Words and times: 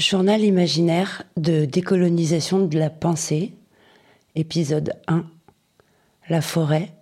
Journal 0.00 0.40
imaginaire 0.40 1.24
de 1.36 1.66
décolonisation 1.66 2.66
de 2.66 2.78
la 2.78 2.88
pensée, 2.88 3.52
épisode 4.34 4.94
1. 5.08 5.26
La 6.30 6.40
forêt, 6.40 6.94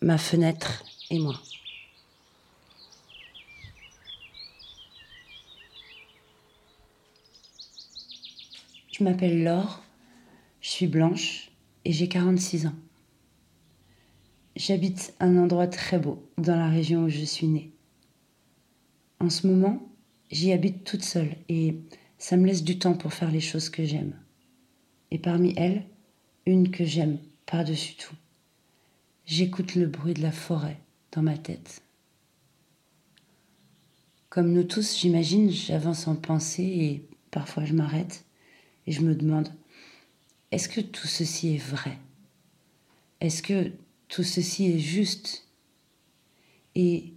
ma 0.00 0.16
fenêtre 0.16 0.82
et 1.10 1.18
moi. 1.18 1.34
Je 8.90 9.04
m'appelle 9.04 9.44
Laure, 9.44 9.82
je 10.62 10.70
suis 10.70 10.86
blanche 10.86 11.50
et 11.84 11.92
j'ai 11.92 12.08
46 12.08 12.68
ans. 12.68 12.74
J'habite 14.56 15.12
un 15.20 15.36
endroit 15.36 15.66
très 15.66 15.98
beau 15.98 16.26
dans 16.38 16.56
la 16.56 16.70
région 16.70 17.04
où 17.04 17.10
je 17.10 17.22
suis 17.22 17.48
née. 17.48 17.70
En 19.18 19.28
ce 19.28 19.46
moment, 19.46 19.86
j'y 20.30 20.52
habite 20.52 20.84
toute 20.84 21.04
seule 21.04 21.36
et 21.50 21.76
ça 22.20 22.36
me 22.36 22.46
laisse 22.46 22.62
du 22.62 22.78
temps 22.78 22.94
pour 22.94 23.14
faire 23.14 23.30
les 23.30 23.40
choses 23.40 23.70
que 23.70 23.84
j'aime. 23.84 24.14
Et 25.10 25.18
parmi 25.18 25.54
elles, 25.56 25.86
une 26.44 26.70
que 26.70 26.84
j'aime 26.84 27.18
par-dessus 27.46 27.94
tout. 27.94 28.14
J'écoute 29.24 29.74
le 29.74 29.86
bruit 29.86 30.12
de 30.12 30.20
la 30.20 30.30
forêt 30.30 30.78
dans 31.12 31.22
ma 31.22 31.38
tête. 31.38 31.82
Comme 34.28 34.52
nous 34.52 34.64
tous, 34.64 34.98
j'imagine, 34.98 35.50
j'avance 35.50 36.06
en 36.06 36.14
pensée 36.14 36.62
et 36.62 37.08
parfois 37.30 37.64
je 37.64 37.72
m'arrête 37.72 38.26
et 38.86 38.92
je 38.92 39.00
me 39.00 39.14
demande, 39.14 39.48
est-ce 40.52 40.68
que 40.68 40.82
tout 40.82 41.08
ceci 41.08 41.54
est 41.54 41.64
vrai? 41.64 41.98
Est-ce 43.22 43.42
que 43.42 43.72
tout 44.08 44.24
ceci 44.24 44.70
est 44.70 44.78
juste? 44.78 45.48
Et 46.74 47.14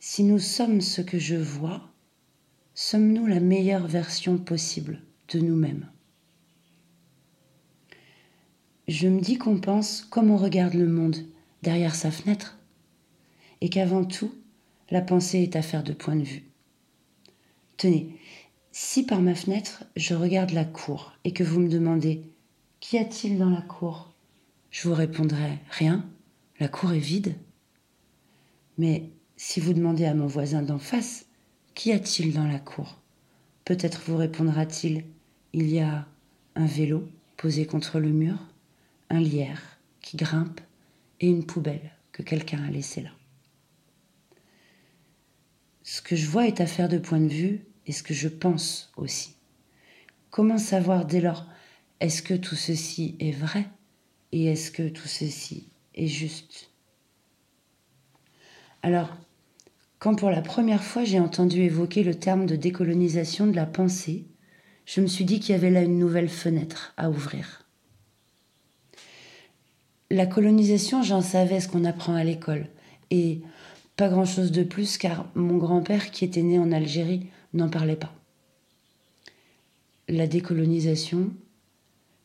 si 0.00 0.24
nous 0.24 0.40
sommes 0.40 0.80
ce 0.80 1.00
que 1.00 1.18
je 1.20 1.36
vois, 1.36 1.91
sommes-nous 2.74 3.26
la 3.26 3.40
meilleure 3.40 3.86
version 3.86 4.38
possible 4.38 5.02
de 5.28 5.40
nous-mêmes? 5.40 5.88
Je 8.88 9.08
me 9.08 9.20
dis 9.20 9.38
qu'on 9.38 9.60
pense 9.60 10.02
comme 10.02 10.30
on 10.30 10.36
regarde 10.36 10.74
le 10.74 10.88
monde 10.88 11.16
derrière 11.62 11.94
sa 11.94 12.10
fenêtre 12.10 12.58
et 13.60 13.68
qu'avant 13.68 14.04
tout, 14.04 14.34
la 14.90 15.00
pensée 15.00 15.38
est 15.38 15.56
affaire 15.56 15.84
de 15.84 15.92
point 15.92 16.16
de 16.16 16.24
vue. 16.24 16.44
Tenez, 17.76 18.16
si 18.72 19.04
par 19.04 19.20
ma 19.20 19.34
fenêtre 19.34 19.84
je 19.96 20.14
regarde 20.14 20.50
la 20.50 20.64
cour 20.64 21.12
et 21.24 21.32
que 21.32 21.44
vous 21.44 21.60
me 21.60 21.68
demandez 21.68 22.22
Qu'y 22.80 22.98
a-t-il 22.98 23.38
dans 23.38 23.50
la 23.50 23.62
cour? 23.62 24.12
Je 24.70 24.88
vous 24.88 24.94
répondrai 24.94 25.60
Rien, 25.70 26.04
la 26.58 26.66
cour 26.66 26.92
est 26.92 26.98
vide. 26.98 27.36
Mais 28.76 29.10
si 29.36 29.60
vous 29.60 29.72
demandez 29.72 30.04
à 30.04 30.14
mon 30.14 30.26
voisin 30.26 30.62
d'en 30.62 30.80
face 30.80 31.26
Qu'y 31.74 31.92
a-t-il 31.92 32.34
dans 32.34 32.46
la 32.46 32.58
cour? 32.58 33.00
Peut-être 33.64 34.02
vous 34.06 34.16
répondra-t-il 34.16 35.04
Il 35.52 35.70
y 35.70 35.80
a 35.80 36.06
un 36.54 36.66
vélo 36.66 37.08
posé 37.36 37.66
contre 37.66 37.98
le 37.98 38.10
mur, 38.10 38.36
un 39.08 39.20
lierre 39.20 39.78
qui 40.00 40.16
grimpe 40.16 40.60
et 41.20 41.28
une 41.28 41.46
poubelle 41.46 41.92
que 42.12 42.22
quelqu'un 42.22 42.62
a 42.62 42.70
laissée 42.70 43.00
là. 43.00 43.10
Ce 45.82 46.02
que 46.02 46.14
je 46.14 46.26
vois 46.26 46.46
est 46.46 46.60
affaire 46.60 46.88
de 46.88 46.98
point 46.98 47.20
de 47.20 47.32
vue 47.32 47.64
et 47.86 47.92
ce 47.92 48.02
que 48.02 48.14
je 48.14 48.28
pense 48.28 48.92
aussi. 48.96 49.36
Comment 50.30 50.58
savoir 50.58 51.06
dès 51.06 51.20
lors 51.20 51.46
est-ce 52.00 52.22
que 52.22 52.34
tout 52.34 52.56
ceci 52.56 53.16
est 53.18 53.32
vrai 53.32 53.68
et 54.32 54.46
est-ce 54.46 54.70
que 54.70 54.88
tout 54.88 55.08
ceci 55.08 55.68
est 55.94 56.06
juste? 56.06 56.70
Alors, 58.82 59.16
quand 60.02 60.16
pour 60.16 60.30
la 60.30 60.42
première 60.42 60.82
fois 60.82 61.04
j'ai 61.04 61.20
entendu 61.20 61.60
évoquer 61.60 62.02
le 62.02 62.16
terme 62.16 62.44
de 62.44 62.56
décolonisation 62.56 63.46
de 63.46 63.54
la 63.54 63.66
pensée, 63.66 64.24
je 64.84 65.00
me 65.00 65.06
suis 65.06 65.24
dit 65.24 65.38
qu'il 65.38 65.52
y 65.52 65.54
avait 65.54 65.70
là 65.70 65.80
une 65.82 66.00
nouvelle 66.00 66.28
fenêtre 66.28 66.92
à 66.96 67.08
ouvrir. 67.08 67.68
La 70.10 70.26
colonisation, 70.26 71.04
j'en 71.04 71.22
savais 71.22 71.60
ce 71.60 71.68
qu'on 71.68 71.84
apprend 71.84 72.16
à 72.16 72.24
l'école, 72.24 72.66
et 73.12 73.42
pas 73.94 74.08
grand-chose 74.08 74.50
de 74.50 74.64
plus 74.64 74.98
car 74.98 75.28
mon 75.36 75.56
grand-père, 75.56 76.10
qui 76.10 76.24
était 76.24 76.42
né 76.42 76.58
en 76.58 76.72
Algérie, 76.72 77.28
n'en 77.54 77.68
parlait 77.68 77.94
pas. 77.94 78.12
La 80.08 80.26
décolonisation, 80.26 81.30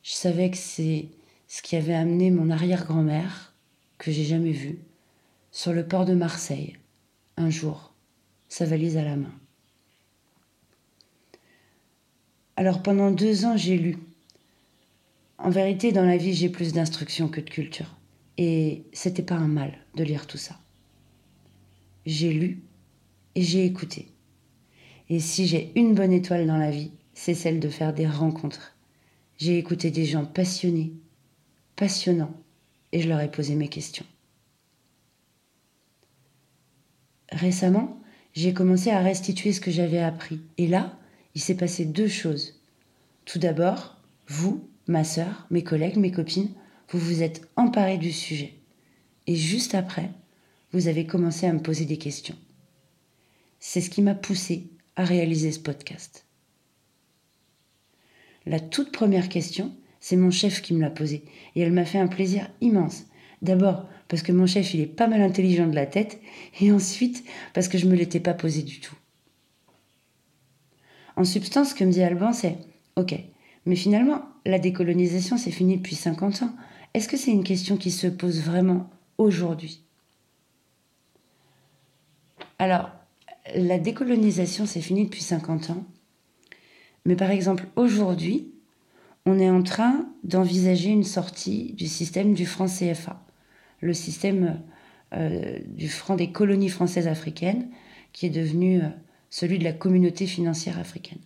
je 0.02 0.14
savais 0.14 0.50
que 0.50 0.58
c'est 0.58 1.10
ce 1.48 1.62
qui 1.62 1.76
avait 1.76 1.94
amené 1.94 2.32
mon 2.32 2.50
arrière-grand-mère, 2.50 3.54
que 4.00 4.12
j'ai 4.12 4.26
jamais 4.26 4.52
vue, 4.52 4.80
sur 5.52 5.74
le 5.74 5.86
port 5.86 6.06
de 6.06 6.16
Marseille, 6.16 6.76
un 7.38 7.50
jour, 7.50 7.94
sa 8.50 8.66
valise 8.66 8.98
à 8.98 9.03
la 9.03 9.16
main. 9.16 9.34
Alors 12.56 12.81
pendant 12.81 13.12
deux 13.12 13.46
ans, 13.46 13.56
j'ai 13.56 13.78
lu. 13.78 13.98
En 15.38 15.52
vérité, 15.52 15.92
dans 15.92 16.06
la 16.06 16.18
vie, 16.18 16.34
j'ai 16.34 16.50
plus 16.50 16.74
d'instruction 16.74 17.30
que 17.30 17.40
de 17.40 17.50
culture. 17.50 17.96
Et 18.40 18.84
c'était 18.92 19.24
pas 19.24 19.36
un 19.36 19.48
mal 19.48 19.78
de 19.96 20.03
lire 20.03 20.25
tout 20.25 20.38
ça. 20.38 20.59
J'ai 22.06 22.34
lu 22.34 22.64
et 23.36 23.44
j'ai 23.44 23.66
écouté. 23.66 24.08
Et 25.09 25.19
si 25.19 25.46
j'ai 25.46 25.72
une 25.75 25.94
bonne 25.94 26.12
étoile 26.12 26.48
dans 26.48 26.58
la 26.58 26.72
vie, 26.72 26.92
c'est 27.14 27.36
celle 27.36 27.59
de 27.59 27.69
faire 27.69 27.94
des 27.94 28.08
rencontres. 28.08 28.75
J'ai 29.38 29.58
écouté 29.59 29.92
des 29.92 30.06
gens 30.06 30.25
passionnés, 30.25 30.94
passionnants, 31.75 32.34
et 32.92 33.02
je 33.02 33.08
leur 33.08 33.19
ai 33.19 33.30
posé 33.30 33.56
mes 33.56 33.69
questions. 33.69 34.06
Récemment, 37.38 38.02
j'ai 38.34 38.52
commencé 38.52 38.90
à 38.90 39.00
restituer 39.00 39.53
ce 39.53 39.62
que 39.62 39.70
j'avais 39.70 40.00
appris. 40.00 40.42
Et 40.58 40.66
là, 40.66 40.98
il 41.36 41.42
s'est 41.42 41.56
passé 41.56 41.86
deux 41.86 42.08
choses. 42.08 42.59
Tout 43.25 43.38
d'abord, 43.38 44.02
vous, 44.28 44.68
ma 44.88 45.03
sœur, 45.03 45.46
mes 45.52 45.64
collègues, 45.64 45.98
mes 45.98 46.12
copines, 46.12 46.50
vous 46.90 46.98
vous 46.98 47.22
êtes 47.22 47.48
emparés 47.56 48.00
du 48.00 48.12
sujet. 48.12 48.56
Et 49.28 49.36
juste 49.36 49.75
après, 49.75 50.09
vous 50.72 50.88
avez 50.88 51.06
commencé 51.06 51.46
à 51.46 51.53
me 51.53 51.62
poser 51.62 51.86
des 51.86 52.00
questions. 52.00 52.36
C'est 53.59 53.81
ce 53.81 53.92
qui 53.92 54.02
m'a 54.02 54.16
poussé 54.16 54.72
à 54.96 55.04
réaliser 55.04 55.52
ce 55.52 55.59
podcast. 55.59 56.25
La 58.48 58.59
toute 58.59 58.92
première 58.92 59.30
question, 59.30 59.75
c'est 60.00 60.16
mon 60.16 60.31
chef 60.31 60.64
qui 60.64 60.74
me 60.74 60.81
l'a 60.81 60.90
posée. 60.90 61.24
Et 61.56 61.62
elle 61.62 61.74
m'a 61.74 61.86
fait 61.86 62.00
un 62.00 62.08
plaisir 62.08 62.50
immense. 62.62 63.04
D'abord, 63.42 63.86
parce 64.08 64.24
que 64.24 64.31
mon 64.31 64.48
chef, 64.48 64.74
il 64.74 64.81
est 64.81 64.86
pas 64.88 65.08
mal 65.08 65.22
intelligent 65.22 65.68
de 65.68 65.75
la 65.75 65.86
tête, 65.86 66.20
et 66.59 66.72
ensuite, 66.72 67.24
parce 67.53 67.68
que 67.68 67.78
je 67.78 67.88
me 67.88 67.96
l'étais 67.96 68.20
pas 68.20 68.34
posé 68.34 68.64
du 68.64 68.80
tout. 68.80 68.96
En 71.16 71.24
substance, 71.24 71.70
ce 71.70 71.75
que 71.75 71.84
me 71.84 71.92
dit 71.92 72.02
Alban, 72.02 72.34
c'est 72.34 72.58
Ok, 72.96 73.16
mais 73.66 73.75
finalement, 73.75 74.24
la 74.46 74.59
décolonisation, 74.59 75.38
c'est 75.38 75.52
fini 75.52 75.78
depuis 75.78 75.96
50 75.96 76.44
ans. 76.44 76.56
Est-ce 76.94 77.08
que 77.08 77.18
c'est 77.18 77.31
une 77.31 77.44
question 77.44 77.78
qui 77.78 77.92
se 77.92 78.08
pose 78.08 78.42
vraiment 78.42 78.90
aujourd'hui? 79.18 79.84
Alors, 82.58 82.90
la 83.54 83.78
décolonisation, 83.78 84.66
c'est 84.66 84.81
fini 84.81 85.06
depuis 85.06 85.22
50 85.22 85.69
ans. 85.69 85.86
Mais 87.06 87.16
par 87.16 87.30
exemple, 87.30 87.68
aujourd'hui, 87.75 88.52
on 89.25 89.38
est 89.40 89.50
en 89.50 89.62
train 89.62 90.08
d'envisager 90.24 90.90
une 90.90 91.04
sortie 91.04 91.74
du 91.74 91.88
système 91.88 92.34
du 92.34 92.46
franc 92.46 92.66
CFA 92.66 93.27
le 93.82 93.94
système 93.94 94.62
euh, 95.14 95.60
du 95.66 95.88
franc 95.88 96.16
des 96.16 96.32
colonies 96.32 96.70
françaises 96.70 97.08
africaines, 97.08 97.70
qui 98.12 98.26
est 98.26 98.32
devenu 98.32 98.82
euh, 98.82 98.90
celui 99.30 99.60
de 99.60 99.64
la 99.64 99.74
communauté 99.74 100.26
financière 100.26 100.80
africaine. 100.80 101.20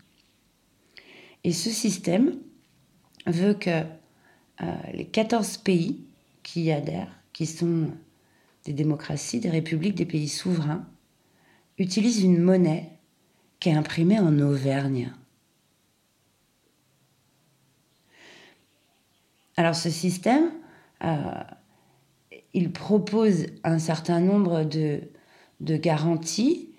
Et 1.43 1.51
ce 1.51 1.69
système 1.69 2.37
veut 3.25 3.53
que 3.53 3.69
euh, 3.69 4.75
les 4.93 5.05
14 5.05 5.57
pays 5.57 6.03
qui 6.43 6.63
y 6.63 6.71
adhèrent, 6.71 7.11
qui 7.33 7.45
sont 7.45 7.91
des 8.65 8.73
démocraties, 8.73 9.39
des 9.39 9.49
républiques, 9.49 9.95
des 9.95 10.05
pays 10.05 10.27
souverains, 10.27 10.87
utilisent 11.79 12.23
une 12.23 12.39
monnaie 12.39 12.89
qui 13.59 13.69
est 13.69 13.73
imprimée 13.73 14.19
en 14.19 14.37
Auvergne. 14.39 15.11
Alors 19.57 19.75
ce 19.75 19.89
système, 19.89 20.51
il 22.53 22.71
propose 22.71 23.45
un 23.63 23.79
certain 23.79 24.19
nombre 24.19 24.63
de, 24.63 25.01
garanties 25.61 26.69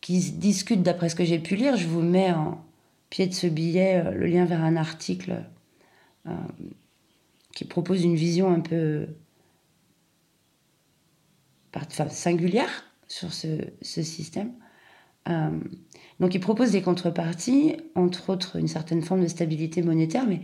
qui 0.00 0.22
se 0.22 0.32
discutent 0.32 0.82
d'après 0.82 1.08
ce 1.08 1.14
que 1.14 1.24
j'ai 1.24 1.38
pu 1.38 1.56
lire. 1.56 1.76
Je 1.76 1.86
vous 1.86 2.02
mets 2.02 2.32
en 2.32 2.64
pied 3.10 3.26
de 3.26 3.34
ce 3.34 3.46
billet 3.46 4.02
euh, 4.04 4.10
le 4.12 4.26
lien 4.26 4.44
vers 4.44 4.62
un 4.62 4.76
article 4.76 5.44
euh, 6.26 6.34
qui 7.54 7.64
propose 7.64 8.04
une 8.04 8.16
vision 8.16 8.52
un 8.52 8.60
peu 8.60 9.08
singulière 12.08 12.84
sur 13.06 13.32
ce, 13.32 13.58
système. 13.82 14.52
Euh, 15.28 15.50
donc 16.18 16.34
il 16.34 16.40
propose 16.40 16.72
des 16.72 16.82
contreparties, 16.82 17.76
entre 17.94 18.30
autres 18.30 18.56
une 18.56 18.68
certaine 18.68 19.02
forme 19.02 19.22
de 19.22 19.28
stabilité 19.28 19.82
monétaire, 19.82 20.26
mais 20.26 20.40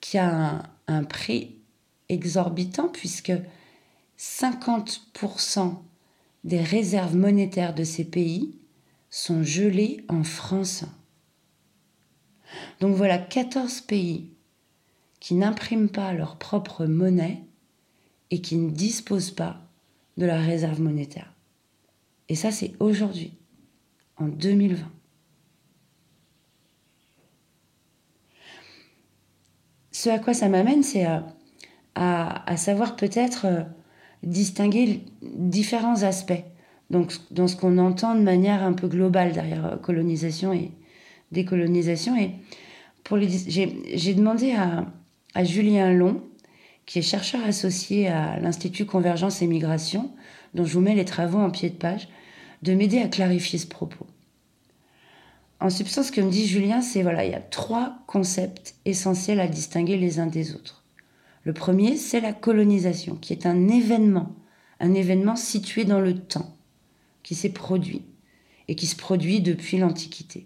qui 0.00 0.18
a 0.18 0.62
un 0.86 1.04
prix 1.04 1.56
exorbitant 2.08 2.88
puisque 2.88 3.32
50% 4.18 5.76
des 6.44 6.60
réserves 6.60 7.16
monétaires 7.16 7.74
de 7.74 7.84
ces 7.84 8.04
pays 8.04 8.54
sont 9.10 9.42
gelées 9.42 10.04
en 10.08 10.22
France. 10.22 10.84
Donc 12.80 12.94
voilà 12.94 13.18
14 13.18 13.80
pays 13.82 14.30
qui 15.20 15.34
n'impriment 15.34 15.88
pas 15.88 16.12
leur 16.12 16.36
propre 16.36 16.86
monnaie 16.86 17.42
et 18.30 18.40
qui 18.40 18.56
ne 18.56 18.70
disposent 18.70 19.30
pas 19.30 19.60
de 20.16 20.26
la 20.26 20.40
réserve 20.40 20.80
monétaire. 20.80 21.32
Et 22.28 22.34
ça, 22.34 22.50
c'est 22.50 22.74
aujourd'hui, 22.80 23.34
en 24.16 24.28
2020. 24.28 24.90
Ce 29.92 30.10
à 30.10 30.18
quoi 30.18 30.34
ça 30.34 30.48
m'amène, 30.48 30.82
c'est 30.82 31.06
à, 31.94 32.56
savoir 32.56 32.96
peut-être 32.96 33.46
euh, 33.46 33.62
distinguer 34.26 35.00
différents 35.22 36.02
aspects. 36.02 36.44
Donc, 36.90 37.14
dans 37.30 37.48
ce 37.48 37.56
qu'on 37.56 37.78
entend 37.78 38.14
de 38.14 38.20
manière 38.20 38.62
un 38.62 38.72
peu 38.72 38.88
globale 38.88 39.32
derrière 39.32 39.66
euh, 39.66 39.76
colonisation 39.76 40.52
et 40.52 40.70
décolonisation. 41.32 42.16
Et 42.16 42.32
pour 43.02 43.18
j'ai 43.18 44.14
demandé 44.14 44.52
à, 44.52 45.44
Julien 45.44 45.92
Long, 45.92 46.22
qui 46.86 47.00
est 47.00 47.02
chercheur 47.02 47.44
associé 47.44 48.08
à 48.08 48.38
l'Institut 48.38 48.86
Convergence 48.86 49.42
et 49.42 49.46
Migration, 49.46 50.10
dont 50.54 50.64
je 50.64 50.74
vous 50.74 50.80
mets 50.80 50.94
les 50.94 51.04
travaux 51.04 51.38
en 51.38 51.50
pied 51.50 51.68
de 51.68 51.74
page, 51.74 52.08
de 52.62 52.72
m'aider 52.74 53.00
à 53.00 53.08
clarifier 53.08 53.58
ce 53.58 53.66
propos. 53.66 54.06
En 55.60 55.68
substance, 55.68 56.06
ce 56.06 56.12
que 56.12 56.20
me 56.20 56.30
dit 56.30 56.46
Julien, 56.46 56.80
c'est 56.80 57.02
voilà, 57.02 57.24
il 57.24 57.32
y 57.32 57.34
a 57.34 57.40
trois 57.40 57.98
concepts 58.06 58.76
essentiels 58.84 59.40
à 59.40 59.48
distinguer 59.48 59.96
les 59.96 60.20
uns 60.20 60.26
des 60.26 60.54
autres. 60.54 60.85
Le 61.46 61.52
premier, 61.52 61.96
c'est 61.96 62.20
la 62.20 62.32
colonisation, 62.32 63.14
qui 63.14 63.32
est 63.32 63.46
un 63.46 63.68
événement, 63.68 64.34
un 64.80 64.94
événement 64.94 65.36
situé 65.36 65.84
dans 65.84 66.00
le 66.00 66.18
temps, 66.18 66.56
qui 67.22 67.36
s'est 67.36 67.52
produit 67.52 68.02
et 68.66 68.74
qui 68.74 68.88
se 68.88 68.96
produit 68.96 69.40
depuis 69.40 69.78
l'Antiquité. 69.78 70.42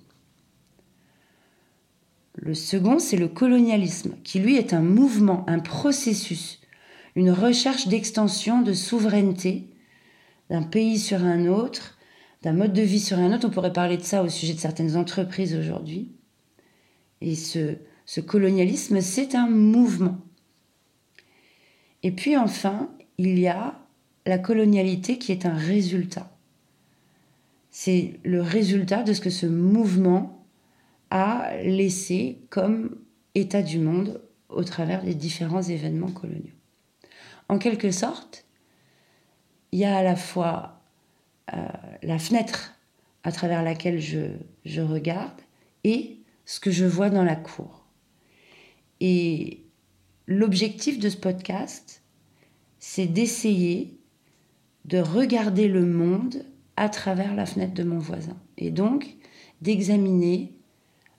Le 2.34 2.52
second, 2.52 2.98
c'est 2.98 3.16
le 3.16 3.28
colonialisme, 3.28 4.14
qui 4.24 4.40
lui 4.40 4.56
est 4.56 4.74
un 4.74 4.82
mouvement, 4.82 5.48
un 5.48 5.60
processus, 5.60 6.60
une 7.16 7.30
recherche 7.30 7.88
d'extension 7.88 8.60
de 8.60 8.74
souveraineté 8.74 9.70
d'un 10.50 10.62
pays 10.62 10.98
sur 10.98 11.24
un 11.24 11.46
autre, 11.46 11.96
d'un 12.42 12.52
mode 12.52 12.74
de 12.74 12.82
vie 12.82 13.00
sur 13.00 13.18
un 13.18 13.32
autre. 13.32 13.46
On 13.46 13.50
pourrait 13.50 13.72
parler 13.72 13.96
de 13.96 14.02
ça 14.02 14.22
au 14.22 14.28
sujet 14.28 14.52
de 14.52 14.60
certaines 14.60 14.98
entreprises 14.98 15.56
aujourd'hui. 15.56 16.12
Et 17.22 17.36
ce, 17.36 17.78
colonialisme, 18.20 19.00
c'est 19.00 19.34
un 19.34 19.48
mouvement. 19.48 20.18
Et 22.02 22.12
puis 22.12 22.36
enfin, 22.36 22.90
il 23.18 23.38
y 23.38 23.48
a 23.48 23.78
la 24.26 24.38
colonialité 24.38 25.18
qui 25.18 25.32
est 25.32 25.46
un 25.46 25.54
résultat. 25.54 26.30
C'est 27.70 28.18
le 28.24 28.42
résultat 28.42 29.02
de 29.02 29.12
ce 29.12 29.20
que 29.20 29.30
ce 29.30 29.46
mouvement 29.46 30.44
a 31.10 31.56
laissé 31.62 32.38
comme 32.50 32.96
état 33.34 33.62
du 33.62 33.78
monde 33.78 34.22
au 34.48 34.64
travers 34.64 35.02
des 35.02 35.14
différents 35.14 35.62
événements 35.62 36.10
coloniaux. 36.10 36.54
En 37.48 37.58
quelque 37.58 37.90
sorte, 37.90 38.44
il 39.72 39.78
y 39.78 39.84
a 39.84 39.96
à 39.96 40.02
la 40.02 40.16
fois 40.16 40.80
euh, 41.52 41.66
la 42.02 42.18
fenêtre 42.18 42.74
à 43.22 43.32
travers 43.32 43.62
laquelle 43.62 44.00
je, 44.00 44.26
je 44.64 44.80
regarde 44.80 45.40
et 45.84 46.18
ce 46.44 46.60
que 46.60 46.70
je 46.70 46.84
vois 46.84 47.10
dans 47.10 47.24
la 47.24 47.36
cour. 47.36 47.84
Et 49.00 49.64
l'objectif 50.30 51.00
de 51.00 51.08
ce 51.08 51.16
podcast, 51.16 52.02
c'est 52.78 53.08
d'essayer 53.08 53.98
de 54.84 54.98
regarder 54.98 55.66
le 55.66 55.84
monde 55.84 56.46
à 56.76 56.88
travers 56.88 57.34
la 57.34 57.44
fenêtre 57.44 57.74
de 57.74 57.82
mon 57.82 57.98
voisin. 57.98 58.36
Et 58.56 58.70
donc 58.70 59.16
d'examiner 59.60 60.54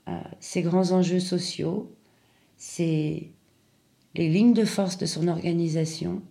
euh, 0.07 0.19
ces 0.39 0.61
grands 0.63 0.93
enjeux 0.93 1.19
sociaux, 1.19 1.93
ces, 2.55 3.33
les 4.15 4.29
lignes 4.29 4.53
de 4.53 4.65
force 4.65 4.97
de 4.97 5.05
son 5.05 5.27
organisation, 5.27 6.23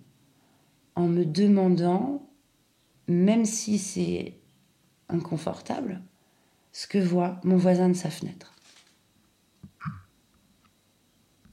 en 0.96 1.06
me 1.06 1.24
demandant, 1.24 2.26
même 3.06 3.44
si 3.44 3.78
c'est 3.78 4.34
inconfortable, 5.10 6.00
ce 6.72 6.86
que 6.86 6.98
voit 6.98 7.40
mon 7.44 7.58
voisin 7.58 7.90
de 7.90 7.94
sa 7.94 8.10
fenêtre. 8.10 8.54